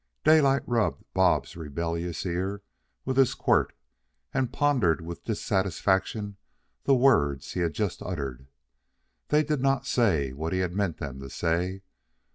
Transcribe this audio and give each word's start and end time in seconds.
Daylight 0.23 0.63
rubbed 0.65 1.03
Bob's 1.13 1.55
rebellious 1.55 2.25
ear 2.25 2.63
with 3.05 3.17
his 3.17 3.35
quirt 3.35 3.71
and 4.33 4.51
pondered 4.51 4.99
with 5.01 5.23
dissatisfaction 5.25 6.37
the 6.85 6.95
words 6.95 7.51
he 7.53 7.59
had 7.59 7.73
just 7.75 8.01
uttered. 8.01 8.47
They 9.27 9.43
did 9.43 9.61
not 9.61 9.85
say 9.85 10.33
what 10.33 10.53
he 10.53 10.59
had 10.61 10.73
meant 10.73 10.97
them 10.97 11.19
to 11.19 11.29
say. 11.29 11.83